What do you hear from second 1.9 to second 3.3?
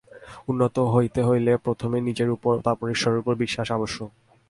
নিজের উপর, তারপর ঈশ্বরের